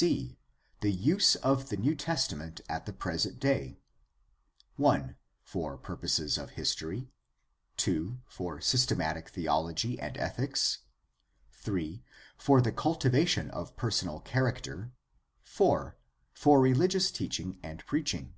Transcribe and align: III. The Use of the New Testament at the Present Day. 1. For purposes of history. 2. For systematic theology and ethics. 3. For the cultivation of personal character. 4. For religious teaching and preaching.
III. 0.00 0.38
The 0.80 0.92
Use 0.92 1.34
of 1.34 1.68
the 1.68 1.76
New 1.76 1.96
Testament 1.96 2.60
at 2.68 2.86
the 2.86 2.92
Present 2.92 3.40
Day. 3.40 3.80
1. 4.76 5.16
For 5.42 5.76
purposes 5.76 6.38
of 6.38 6.50
history. 6.50 7.10
2. 7.78 8.20
For 8.28 8.60
systematic 8.60 9.30
theology 9.30 9.98
and 9.98 10.16
ethics. 10.16 10.82
3. 11.50 12.00
For 12.38 12.60
the 12.60 12.70
cultivation 12.70 13.50
of 13.50 13.76
personal 13.76 14.20
character. 14.20 14.92
4. 15.42 15.96
For 16.32 16.60
religious 16.60 17.10
teaching 17.10 17.58
and 17.60 17.84
preaching. 17.84 18.34